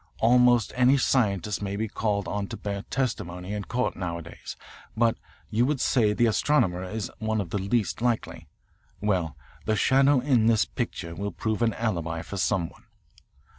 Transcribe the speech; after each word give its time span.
Almost 0.17 0.73
any 0.75 0.97
scientist 0.97 1.61
may 1.61 1.75
be 1.75 1.87
called 1.87 2.27
on 2.27 2.47
to 2.47 2.57
bear 2.57 2.81
testimony 2.89 3.53
in 3.53 3.65
court 3.65 3.95
nowadays, 3.95 4.57
but 4.97 5.15
you 5.51 5.63
would 5.67 5.79
say 5.79 6.11
the 6.11 6.25
astronomer 6.25 6.83
is 6.83 7.11
one 7.19 7.39
of 7.39 7.51
the 7.51 7.59
least 7.59 8.01
likely. 8.01 8.47
Well, 8.99 9.37
the 9.65 9.75
shadow 9.75 10.19
in 10.19 10.47
this 10.47 10.65
picture 10.65 11.13
will 11.13 11.31
prove 11.31 11.61
an 11.61 11.75
alibi 11.75 12.23
for 12.23 12.37
some 12.37 12.67
one. 12.67 12.85